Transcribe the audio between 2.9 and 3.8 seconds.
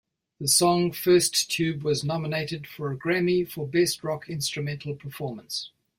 a Grammy for